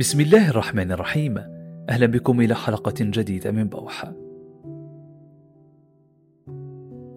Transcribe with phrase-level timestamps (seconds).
[0.00, 1.38] بسم الله الرحمن الرحيم.
[1.88, 4.12] أهلا بكم إلى حلقة جديدة من بوحة.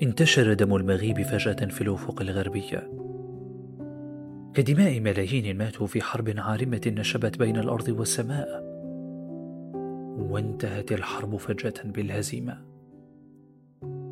[0.02, 2.92] انتشر دم المغيب فجأة في الأفق الغربية.
[4.54, 8.64] كدماء ملايين ماتوا في حرب عارمة نشبت بين الأرض والسماء.
[10.32, 12.58] وانتهت الحرب فجأة بالهزيمة.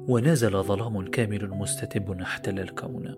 [0.09, 3.15] ونزل ظلام كامل مستتب احتل الكون.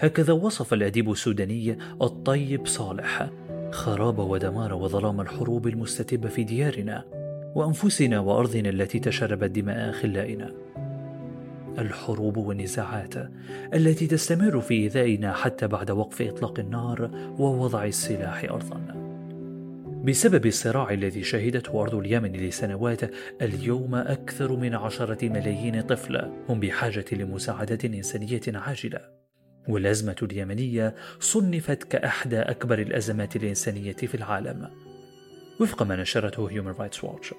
[0.00, 3.30] هكذا وصف الأديب السوداني الطيب صالح
[3.70, 7.04] خراب ودمار وظلام الحروب المستتبة في ديارنا
[7.54, 10.54] وأنفسنا وأرضنا التي تشربت دماء أخلائنا
[11.78, 13.14] الحروب والنزاعات
[13.74, 18.80] التي تستمر في إيذائنا حتى بعد وقف إطلاق النار ووضع السلاح أرضا.
[20.04, 23.00] بسبب الصراع الذي شهدته أرض اليمن لسنوات
[23.42, 29.19] اليوم أكثر من عشرة ملايين طفل هم بحاجة لمساعدة إنسانية عاجلة.
[29.68, 34.70] والأزمة اليمنية صنفت كأحدى أكبر الأزمات الإنسانية في العالم.
[35.60, 37.34] وفق ما نشرته Human Rights Watch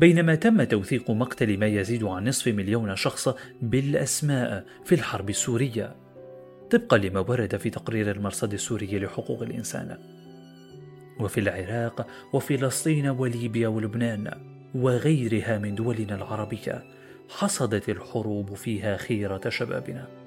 [0.00, 3.28] بينما تم توثيق مقتل ما يزيد عن نصف مليون شخص
[3.62, 5.96] بالأسماء في الحرب السورية
[6.70, 9.98] طبقا لما ورد في تقرير المرصد السوري لحقوق الإنسان.
[11.20, 14.30] وفي العراق وفلسطين وليبيا ولبنان
[14.74, 16.84] وغيرها من دولنا العربية
[17.28, 20.25] حصدت الحروب فيها خيرة شبابنا.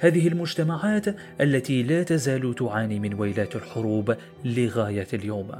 [0.00, 1.04] هذه المجتمعات
[1.40, 5.50] التي لا تزال تعاني من ويلات الحروب لغاية اليوم.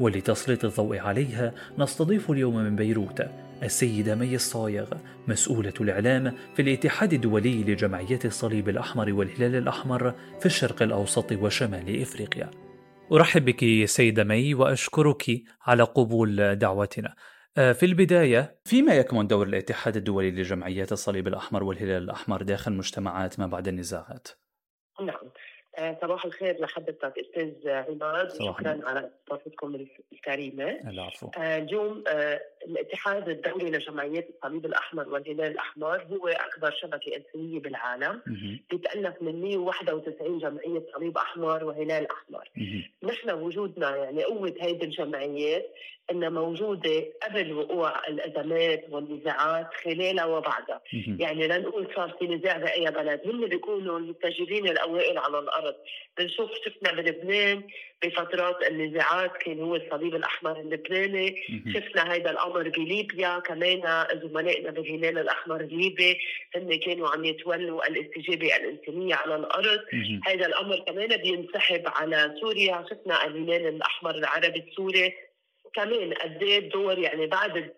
[0.00, 3.22] ولتسليط الضوء عليها نستضيف اليوم من بيروت
[3.62, 4.86] السيدة مي الصايغ
[5.28, 12.50] مسؤولة الإعلام في الاتحاد الدولي لجمعيات الصليب الأحمر والهلال الأحمر في الشرق الأوسط وشمال إفريقيا.
[13.12, 17.14] أرحب بك سيدة مي وأشكرك على قبول دعوتنا.
[17.54, 23.46] في البداية فيما يكمن دور الاتحاد الدولي لجمعيات الصليب الأحمر والهلال الأحمر داخل مجتمعات ما
[23.46, 24.28] بعد النزاعات؟
[25.00, 25.30] نعم.
[25.78, 28.26] آه، صباح الخير لحضرتك أستاذ عماد.
[28.26, 31.30] وشكرا على استضافتكم الكريمه العفو.
[31.38, 32.04] آه، اليوم
[32.66, 38.20] الاتحاد الدولي لجمعيات الصليب الأحمر والهلال الأحمر هو أكبر شبكة إنسانية بالعالم
[38.70, 42.48] بيتالف من 191 جمعية صليب أحمر وهلال أحمر.
[43.02, 45.74] نحن وجودنا يعني قوة هيدي الجمعيات
[46.10, 50.80] إنها موجودة قبل وقوع الأزمات والنزاعات خلالها وبعدها.
[51.18, 53.20] يعني لنقول صار في نزاع بأي بلد.
[53.26, 55.74] هم بيكونوا المتجرين الأوائل على الأرض.
[56.18, 57.62] بنشوف شفنا بلبنان
[58.02, 61.42] بفترات النزاعات كان هو الصليب الأحمر اللبناني.
[61.74, 66.18] شفنا هذا الأمر بليبيا كمان زملائنا بالهلال الأحمر الليبي
[66.56, 69.80] هن كانوا عم يتولوا الاستجابة الإنسانية على الأرض.
[70.26, 72.84] هذا الأمر كمان بينسحب على سوريا.
[72.90, 75.14] شفنا الهلال الأحمر العربي السوري
[75.74, 77.72] كمان قد الدور يعني بعد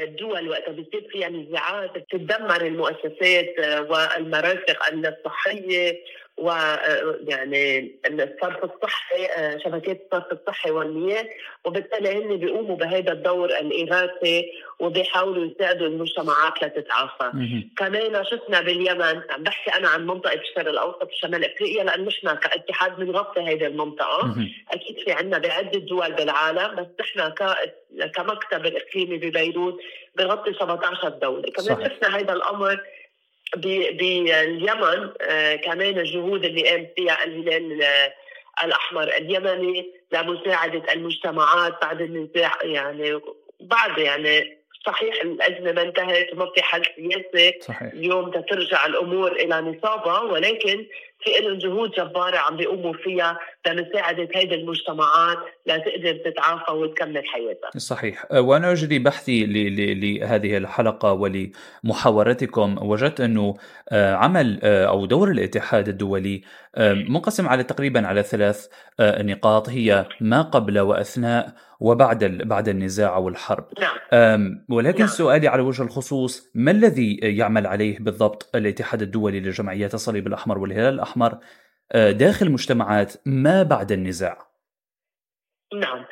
[0.00, 3.54] الدول وقت بتصير فيها نزاعات بتتدمر المؤسسات
[3.88, 6.04] والمرافق الصحية
[6.36, 9.28] ويعني الصرف الصحي
[9.64, 11.28] شبكات الصرف الصحي والمياه.
[11.64, 17.32] وبالتالي هن بيقوموا بهذا الدور الاغاثي وبيحاولوا يساعدوا المجتمعات لتتعافى.
[17.76, 22.96] كمان شفنا باليمن عم بحكي أنا عن منطقة الشرق الأوسط وشمال إفريقيا لأنه نحن كاتحاد
[22.96, 24.34] بنغطي هذه المنطقة.
[24.70, 27.32] أكيد في عندنا بعدة دول بالعالم بس نحن
[28.06, 29.80] كمكتب الإقليمي ببيروت
[30.16, 31.90] بغطي 17 دولة كمان.
[31.90, 32.80] شفنا هذا الأمر
[33.56, 37.82] باليمن آه، كمان الجهود اللي قام فيها الهلال
[38.64, 43.20] الأحمر اليمني لمساعدة المجتمعات بعد النزاع يعني
[43.60, 47.92] بعد يعني صحيح الأزمة ما انتهت وما في حل سياسي صحيح.
[47.92, 50.86] اليوم ترجع الأمور إلى نصابها ولكن
[51.24, 57.70] في لهم جهود جبارة عم بيقوموا فيها لمساعدة هذه المجتمعات لتقدر تتعافى وتكمل حياتها.
[57.76, 59.46] صحيح، وأنا أجري بحثي
[59.94, 63.54] لهذه الحلقة ولمحاورتكم وجدت أنه
[63.88, 66.42] آه، عمل آه، أو دور الاتحاد الدولي
[66.78, 68.68] منقسم على تقريبا على ثلاث
[69.00, 73.68] نقاط هي ما قبل وأثناء وبعد بعد النزاع أو الحرب.
[73.80, 74.64] نعم.
[74.68, 75.08] ولكن نعم.
[75.08, 80.94] سؤالي على وجه الخصوص ما الذي يعمل عليه بالضبط الاتحاد الدولي لجمعيات الصليب الأحمر والهلال
[80.94, 81.38] الأحمر
[81.92, 84.38] آه، داخل مجتمعات ما بعد النزاع
[85.74, 86.04] نعم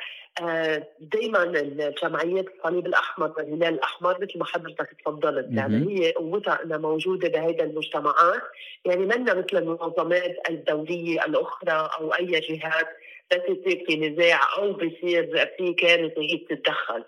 [1.01, 5.47] دائما الجمعيات الصليب الأحمر والهلال الأحمر مثل ما حضرتك تفضلت.
[5.51, 8.43] يعني هي قوتها إنها موجودة بهذه المجتمعات.
[8.85, 12.89] يعني منا مثل المنظمات الدولية الأخرى أو أي جهات
[13.33, 17.05] بس يصير في نزاع أو بصير في كارثه هي بتتدخل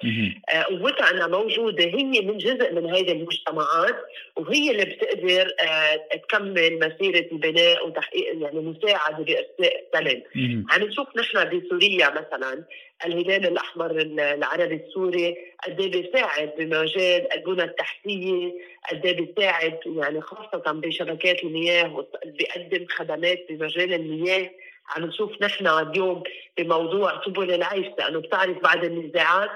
[0.52, 3.96] آه، قوتها انها موجودة هي من جزء من هذه المجتمعات
[4.37, 10.22] وهي اللي بتقدر آه، تكمل مسيرة البناء وتحقيق يعني مساعدة بارساء السلام
[10.70, 12.64] عم نشوف نحن بسوريا مثلا
[13.06, 18.52] الهلال الأحمر العربي السوري قد إيه بيساعد بمجال البنى التحتية،
[18.90, 24.50] قد إيه بيساعد يعني خاصة بشبكات المياه بيقدم خدمات بمجال المياه.
[24.96, 26.22] عم نشوف نحن اليوم
[26.58, 29.50] بموضوع سبل العيش لأنه بتعرف بعد النزاعات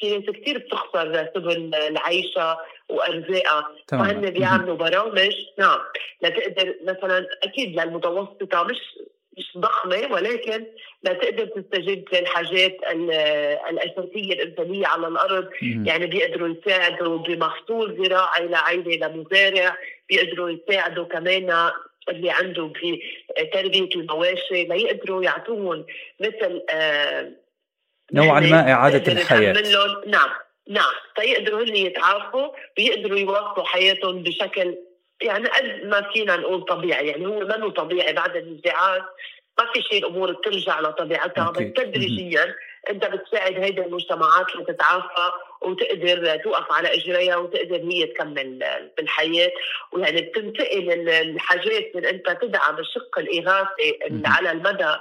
[0.00, 2.58] في ناس كثير بتخسر سبل العيشة
[2.88, 5.78] وارزاقها فهن بيعملوا برامج نعم
[6.22, 8.78] لتقدر مثلا أكيد للمتوسطة مش
[9.38, 10.66] مش ضخمة ولكن
[11.02, 12.76] لا تقدر تستجيب للحاجات
[13.70, 15.48] الأساسية الإنسانية على الأرض.
[15.62, 15.86] مم.
[15.86, 19.76] يعني بيقدروا يساعدوا بمحصول زراعي لعائلة لمزارع
[20.08, 21.70] بيقدروا يساعدوا كمان
[22.08, 23.00] اللي عنده في
[23.52, 25.86] تربية المواشي ليقدروا يعطوهم
[26.20, 27.32] مثل آه
[28.12, 29.52] نوعا ما إعادة الحياة.
[30.06, 30.30] نعم
[30.68, 30.92] نعم.
[31.16, 32.48] تيقدروا هن يتعافوا
[32.78, 34.78] ويقدروا يواصلوا حياتهم بشكل
[35.22, 37.06] يعني قد ما فينا نقول طبيعي.
[37.06, 39.02] يعني هو منه طبيعي بعد النزاعات
[39.58, 42.54] ما في شيء الأمور بترجع لطبيعتها بس تدريجيا
[42.90, 45.30] أنت بتساعد هيدي المجتمعات لتتعافى.
[45.64, 48.64] وتقدر توقف على إجريها وتقدر هي تكمل
[48.96, 49.52] بالحياة.
[49.92, 54.94] ويعني بتنتقل الحاجات من أنت تدعم الشق الإغاثي على المدى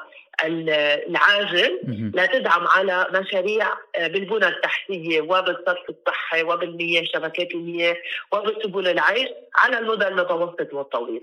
[0.44, 1.80] العاجل
[2.14, 7.96] لا تدعم على مشاريع آه، بالبنى التحتية وبالصرف الصحي وبالمياه شبكات المياه
[8.32, 11.22] وبسبل العيش على المدى المتوسط والطويل.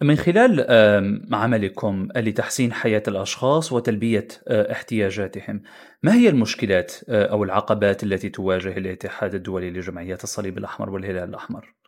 [0.00, 0.66] من خلال
[1.32, 5.62] عملكم لتحسين حياة الأشخاص وتلبية آه، احتياجاتهم،
[6.02, 11.81] ما هي المشكلات آه، أو العقبات التي تواجه الاتحاد الدولي لجمعيات الصليب الأحمر والهلال الأحمر؟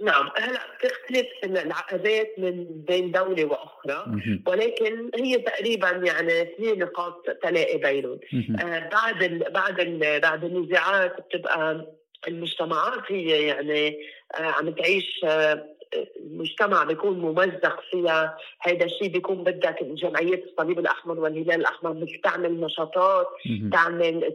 [0.00, 4.04] نعم هلا بتختلف العقبات من بين دولة وأخرى
[4.46, 8.18] ولكن هي تقريبا يعني في نقاط تلاقي بينهم.
[8.60, 11.86] آه بعد ال بعد ال بعد النزاعات بتبقى
[12.28, 13.98] المجتمعات هي يعني
[14.34, 15.64] آه عم تعيش آه
[16.16, 18.36] المجتمع بيكون ممزق فيها.
[18.60, 23.28] هذا الشيء بيكون بدك جمعية الصليب الأحمر والهلال الأحمر بدك تعمل نشاطات
[23.72, 24.34] تعمل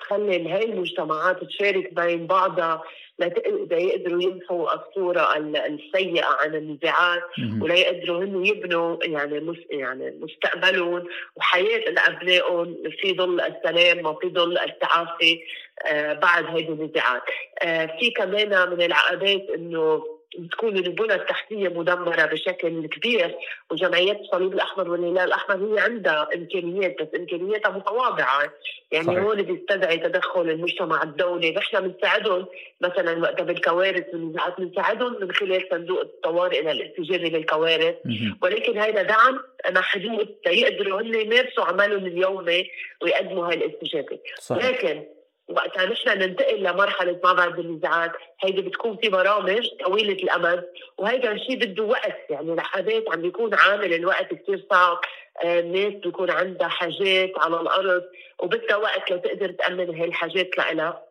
[0.00, 2.82] تخلي هاي المجتمعات تشارك بين بعضها
[3.18, 7.22] ليقدروا يمحوا الصورة السيئة عن النزاعات
[7.60, 11.04] ولا يقدروا هن يبنوا يعني يعني مستقبلهم
[11.36, 15.40] وحياة أبنائهم في ظل السلام وفي ظل التعافي
[15.86, 17.22] آه، بعد هذه النزاعات.
[17.62, 23.36] آه، في كمان من العقبات إنه بتكون البنى التحتية مدمرة بشكل كبير
[23.70, 28.52] وجمعيات الصليب الأحمر والهلال الأحمر هي عندها إمكانيات بس إمكانياتها متواضعة.
[28.92, 29.18] يعني صحيح.
[29.18, 31.50] هون بيستدعي تدخل المجتمع الدولي.
[31.50, 32.46] نحن بنساعدهم
[32.80, 37.94] مثلا وقت بالكوارث والنزاعات بنساعدهم من خلال صندوق الطوارئ للاستجابه للكوارث
[38.42, 39.40] ولكن هذا دعم
[39.70, 42.70] محدود ليقدروا هن يمارسوا عملهم اليومي
[43.02, 44.18] ويقدموا هاي الاستجابه.
[44.50, 45.04] لكن
[45.48, 48.12] وقتها نحن ننتقل لمرحلة ما بعد النزاعات.
[48.40, 50.64] هيدي بتكون في برامج طويلة الأمد
[50.98, 52.30] وهيدا الشيء بده وقت.
[52.30, 55.00] يعني لحظات عم بيكون عامل الوقت كثير صعب.
[55.44, 58.04] الناس آه، بيكون عندها حاجات على الأرض
[58.38, 61.02] وبدها وقت لتقدر تأمن هاي الحاجات لها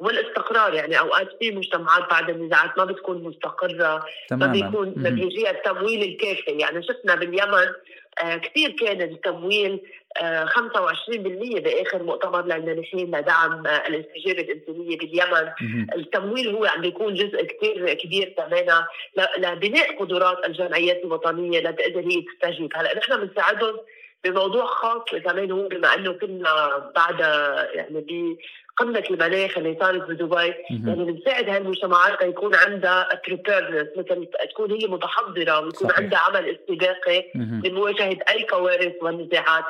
[0.00, 4.46] والاستقرار يعني أوقات في مجتمعات بعد النزاعات ما بتكون مستقرة تماما.
[4.46, 6.50] ما بيكون ما بيجيها التمويل الكافي.
[6.50, 7.66] يعني شفنا باليمن
[8.22, 9.80] آه كثير كان التمويل
[10.22, 10.50] آه 25%
[11.60, 15.50] بآخر مؤتمر للنازحين لدعم آه الاستجابه الإنسانية باليمن.
[15.60, 15.86] مم.
[15.96, 18.84] التمويل هو عم بيكون جزء كثير كبير كمان
[19.38, 22.70] لبناء قدرات الجمعيات الوطنية لتقدر هي تستجيب.
[22.74, 23.76] هلأ نحن بنساعدهم
[24.24, 27.20] بموضوع خاص كمان هو بما إنه كنا بعد
[27.74, 28.36] يعني
[28.80, 30.54] بقمه المناخ اللي صارت بدبي.
[30.70, 38.18] يعني بنساعد هالمجتمعات ليكون عندها بريبيرنس مثل تكون هي متحضرة ويكون عندها عمل استباقي لمواجهه
[38.30, 39.64] أي كوارث والنزاعات.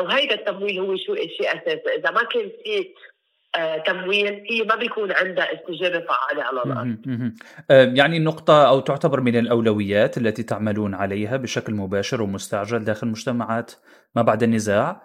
[0.00, 1.94] وهيدا التمويل هو شو شيء أساسي.
[1.98, 2.88] إذا ما كان في
[3.56, 6.96] آه، تمويل هي ما بيكون عندها استجابة فعالة على الأرض.
[7.70, 13.72] آه، يعني النقطة أو تعتبر من الأولويات التي تعملون عليها بشكل مباشر ومستعجل داخل مجتمعات
[14.16, 15.02] ما بعد النزاع.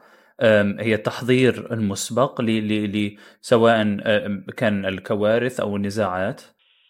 [0.80, 3.84] هي التحضير المسبق ل سواء
[4.58, 6.42] كان الكوارث أو النزاعات.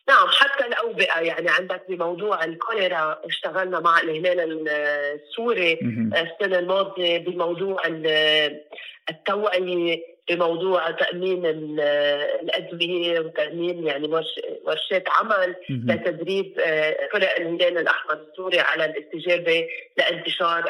[0.07, 5.73] نعم حتى الأوبئة يعني عندك بموضوع الكوليرا اشتغلنا مع الهلال السوري
[6.13, 7.81] السنة الماضية بموضوع
[9.09, 14.07] التوعيه بموضوع تأمين الادويه وتأمين يعني
[14.65, 20.63] ورشات عمل لتدريب آه، فرق الهلال الأحمر السوري على الإستجابة لانتشار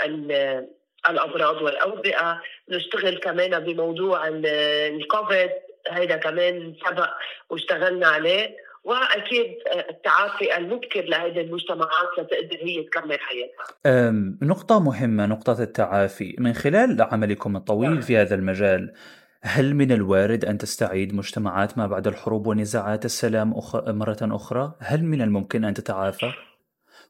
[1.09, 5.49] الأمراض والأوبئة نشتغل كمان بموضوع الكوفيد
[5.89, 7.09] هيدا كمان سبق
[7.49, 9.47] واشتغلنا عليه وأكيد
[9.89, 14.11] التعافي المبكر لهذه المجتمعات لتقدر هي تكمل حياتها.
[14.41, 18.01] نقطة مهمة نقطة التعافي من خلال عملكم الطويل نعم.
[18.01, 18.93] في هذا المجال
[19.41, 23.75] هل من الوارد أن تستعيد مجتمعات ما بعد الحروب ونزاعات السلام أخ...
[23.75, 26.31] مرة أخرى؟ هل من الممكن أن تتعافى؟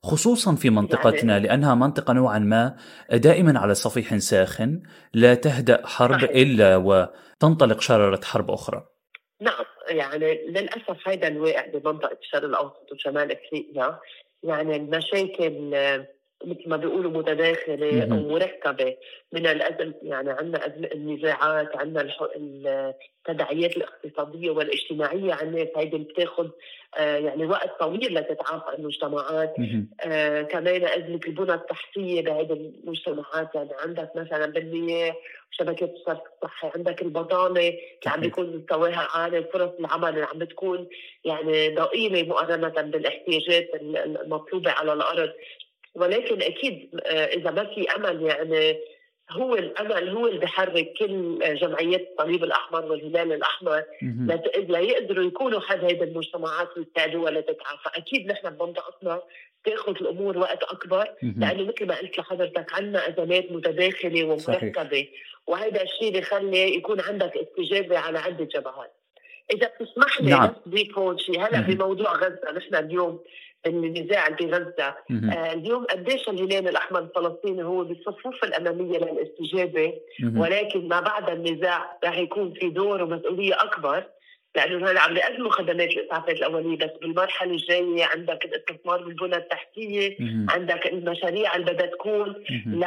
[0.03, 2.75] خصوصا في منطقتنا يعني لأنها منطقة نوعا ما
[3.12, 4.83] دائما على صفيح ساخن
[5.13, 6.24] لا تهدأ حرب.
[6.24, 8.88] إلا وتنطلق شرارة حرب أخرى
[9.41, 14.00] نعم يعني للأسف هذا الواقع بمنطقة الشرق الأوسط وشمال أفريقيا
[14.43, 15.74] يعني المشاكل
[16.45, 18.95] مثل ما بيقولوا متداخلة أو مركبة.
[19.31, 26.50] من الازم يعني عندنا النزاعات عندنا التداعيات الاقتصادية والاجتماعية على الناس هيدي بتاخذ
[26.97, 29.53] آه يعني وقت طويل لتتعافى المجتمعات.
[30.01, 33.55] آه كمان أزمة البنى التحتية بهذه المجتمعات.
[33.55, 35.15] يعني عندك مثلا بالمياه
[35.51, 40.88] شبكات الصرف الصحي عندك البطاله اللي عم بيكون مستواها عالي فرص العمل اللي عم بتكون
[41.25, 45.33] يعني ضئيلة مقارنة بالإحتياجات المطلوبة على الأرض.
[45.95, 48.79] ولكن أكيد آه، إذا ما في أمل يعني
[49.31, 53.83] هو الأمل هو اللي بحرك كل جمعيات الصليب الأحمر والهلال الأحمر.
[54.57, 59.21] ليقدروا يكونوا حد هذه المجتمعات ويساعدوها لتتعافى، أكيد نحن بمنطقتنا
[59.65, 65.07] تاخذ الأمور وقت أكبر لأنه مثل ما قلت لحضرتك عندنا أزمات متداخلة ومركبة
[65.47, 68.93] وهذا الشيء بخلي يكون عندك استجابة على عدة جبهات.
[69.53, 70.55] إذا بتسمح لي نعم.
[70.65, 73.23] بس هون شيء هلا بموضوع غزة نحن اليوم
[73.65, 74.96] النزاع بغزه
[75.34, 79.93] آه اليوم قديش الهلال الأحمر الفلسطيني هو بالصفوف الأمامية للاستجابة
[80.39, 84.03] ولكن ما بعد النزاع رح يكون في دور ومسؤولية أكبر
[84.55, 90.17] لأنه هلا عم بيقدموا خدمات الاسعافات الأولية بس بالمرحلة الجاية عندك الاستثمار بالبنى التحتية
[90.50, 92.86] عندك المشاريع اللي بدها تكون ل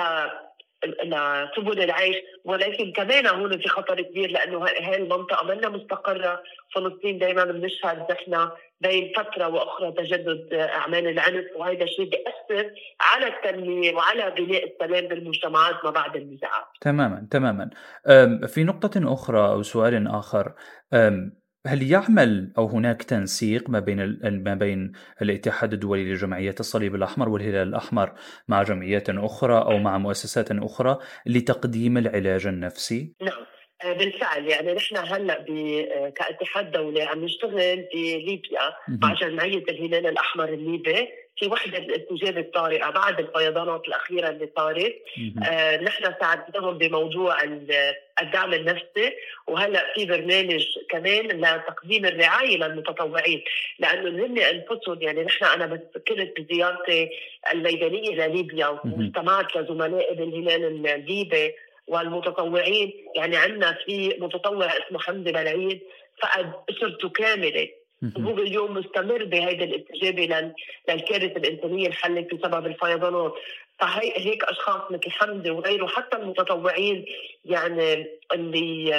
[0.85, 6.43] لسبل العيش ولكن كمان هون في خطر كبير لأنه هاي المنطقة منا مستقرة
[6.75, 8.49] فلسطين دائما بنشهد نحن
[8.81, 15.85] بين فترة وأخرى تجدد أعمال العنف وهذا الشيء بيأثر على التنمية وعلى بناء السلام بالمجتمعات
[15.85, 16.67] ما بعد النزاعات.
[16.81, 17.71] تماما تماما.
[18.47, 20.53] في نقطة أخرى أو سؤال آخر
[21.67, 24.93] هل يعمل أو هناك تنسيق ما بين ما بين
[25.23, 28.13] الاتحاد الدولي لجمعيات الصليب الأحمر والهلال الأحمر
[28.49, 33.47] مع جمعيات أخرى أو مع مؤسسات أخرى لتقديم العلاج النفسي؟ نعم.
[33.85, 34.47] آه، بالفعل.
[34.47, 41.47] يعني نحن هلأ آه، كاتحاد دولي عم نشتغل بليبيا مع جمعية الهلال الأحمر الليبي في
[41.47, 44.95] وحدة الاستجابه الطارئه بعد الفيضانات الأخيرة اللي صارت
[45.49, 47.37] آه نحن ساعدناهم بموضوع
[48.23, 49.13] الدعم النفسي
[49.47, 53.43] وهلأ في برنامج كمان لتقديم الرعاية للمتطوعين
[53.79, 57.11] لأنه هن أنفسهم يعني نحن أنا بس كنت بزيارتي
[57.53, 60.65] الميدانية لليبيا واستمعت لزملائي بالهلال
[60.95, 61.55] الليبي
[61.89, 65.81] والمتطوعين يعني عندنا في متطوع اسمه حمدي بلعيد
[66.23, 67.69] فقد أسرته كاملة.
[68.03, 70.53] وهو اليوم مستمر بهذه الاستجابه
[70.89, 73.35] للكارثة الإنسانية اللي حلت بسبب الفيضانات.
[73.79, 77.05] فهي هيك أشخاص مثل حمدي وغيره حتى المتطوعين
[77.45, 78.95] يعني اللي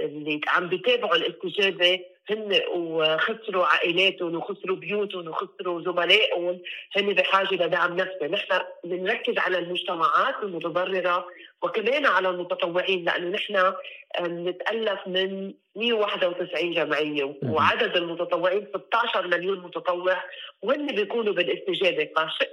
[0.00, 2.00] اللي عم بيتابعوا الاستجابه
[2.30, 6.60] هن وخسروا عائلاتهم وخسروا بيوتهم وخسروا زملائهم
[6.96, 11.26] هن بحاجة لدعم نفسي، نحن بنركز على المجتمعات المتضررة
[11.62, 13.72] وكمان على المتطوعين لأنه نحن
[14.20, 20.24] نتالف من 191 جمعية وعدد المتطوعين 16 مليون متطوع
[20.62, 22.08] وهن بيكونوا بالاستجابة.
[22.16, 22.48] فشق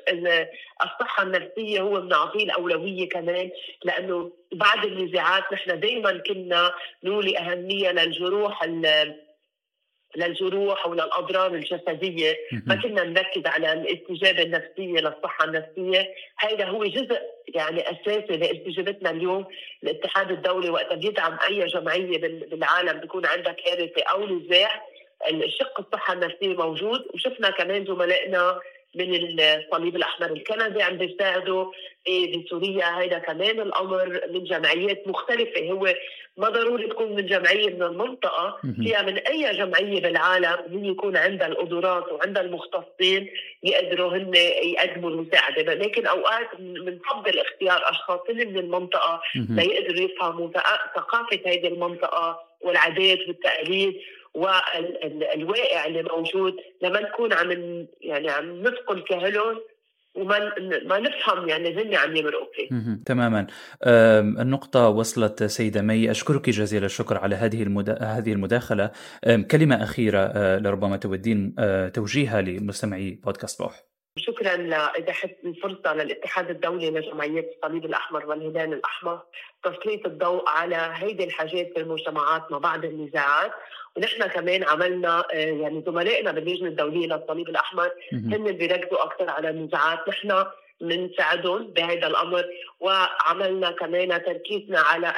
[0.83, 3.49] الصحة النفسية هو بنعطيه الأولوية كمان
[3.83, 8.63] لأنه بعد النزاعات نحن دائما كنا نولي أهمية للجروح
[10.15, 16.13] للجروح وللاضرار الجسدية ما كنا نركز على الإستجابة النفسية للصحة النفسية.
[16.37, 19.45] هذا هو جزء يعني أساسي لإستجابتنا اليوم
[19.83, 20.69] الاتحاد الدولي.
[20.69, 22.17] وقت بيدعم أي جمعية
[22.51, 24.85] بالعالم بيكون عندها كارثه أو نزاع
[25.29, 27.05] الشق الصحة النفسية موجود.
[27.13, 28.59] وشفنا كمان زملائنا
[28.95, 31.71] من الصليب الأحمر الكندي عم بيساعدوا
[32.07, 35.71] بسوريا هذا كمان الأمر من جمعيات مختلفة.
[35.71, 35.95] هو
[36.37, 38.59] ما ضروري تكون من جمعية من المنطقة.
[38.83, 43.29] فيها من أي جمعية بالعالم هي يكون عندها القدرات وعندها المختصين
[43.63, 45.73] يقدروا هن يقدموا المساعدة.
[45.73, 50.49] لكن أوقات بنفضل اختيار أشخاص من المنطقة ليقدروا يفهموا
[50.95, 54.01] ثقافة هذه المنطقة والعادات والتقاليد.
[54.33, 57.51] والواقع اللي موجود لما نكون عم
[58.01, 59.59] يعني عم نثقل كهلهم
[60.15, 60.53] وما
[60.85, 62.69] ما نفهم يعني هن عم يمرقوا فيه.
[63.05, 63.47] تماما
[64.41, 67.83] النقطة وصلت سيدة مي أشكرك جزيل الشكر على هذه.
[68.01, 68.91] هذه المداخلة
[69.51, 73.83] كلمة أخيرة أه، لربما تودين أه، توجيهها لمستمعي بودكاست روح.
[74.17, 79.21] شكرا لإتاحة الفرصة للاتحاد الدولي لجمعيات الصليب الأحمر والهلال الأحمر
[79.63, 83.51] تسليط الضوء على هيدي الحاجات في المجتمعات ما بعد النزاعات
[83.97, 90.09] ونحن كمان عملنا آه، يعني زملائنا باللجنة الدولية للصليب الأحمر هن بيركزوا أكثر على النزاعات.
[90.09, 90.45] نحن
[90.81, 92.45] بنساعدهم بهذا الأمر
[92.79, 95.13] وعملنا كمان تركيزنا على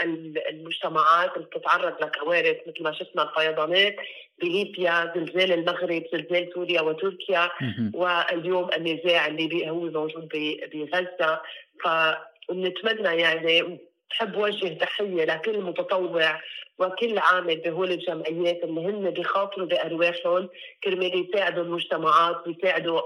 [0.50, 3.96] المجتمعات اللي بتتعرض لكوارث مثل ما شفنا الفيضانات
[4.42, 7.52] بليبيا زلزال المغرب زلزال سوريا وتركيا
[7.94, 10.30] واليوم النزاع اللي هو موجود
[10.74, 11.42] بغزة.
[11.84, 13.80] فنتمنى يعني
[14.10, 16.42] بحب وجه تحية لكل متطوع
[16.80, 20.50] وكل عامل بهول الجمعيات اللي هن بيخاطروا بأرواحهم
[20.84, 23.02] كرمال يساعدوا المجتمعات ويساعدوا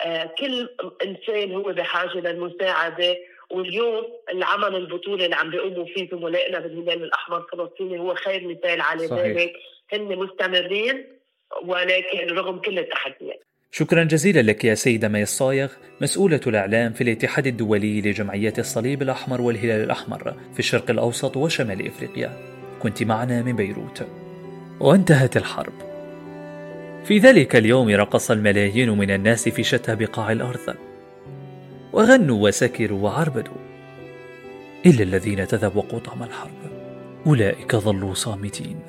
[0.00, 0.68] آه، كل
[1.04, 3.16] إنسان هو بحاجة للمساعدة.
[3.50, 9.06] واليوم العمل البطولي اللي عم بيقوموا فيه زملائنا بالهلال الأحمر الفلسطيني هو خير مثال على
[9.06, 9.52] ذلك.
[9.92, 11.06] هن مستمرين
[11.64, 13.44] ولكن رغم كل التحديات.
[13.70, 19.40] شكرا جزيلا لك يا سيدة مي الصايغ مسؤولة الإعلام في الاتحاد الدولي لجمعيات الصليب الأحمر
[19.40, 22.51] والهلال الأحمر في الشرق الأوسط وشمال إفريقيا.
[22.82, 24.06] كنت معنا من بيروت.
[24.80, 25.72] وانتهت الحرب.
[27.04, 30.74] في ذلك اليوم رقص الملايين من الناس في شتى بقاع الأرض.
[31.92, 33.56] وغنوا وسكروا وعربدوا.
[34.86, 36.50] إلا الذين تذوقوا طعم الحرب.
[37.26, 38.80] أولئك ظلوا صامتين.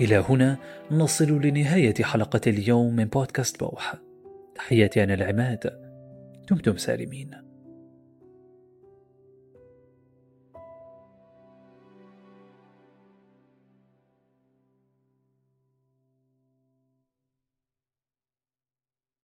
[0.00, 0.56] إلى هنا
[0.90, 3.94] نصل لنهاية حلقة اليوم من بودكاست بوح.
[4.54, 5.80] تحياتي أنا العماد.
[6.50, 7.30] دمتم سالمين.